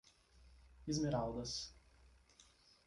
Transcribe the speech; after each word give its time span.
Esmeraldas 0.89 1.53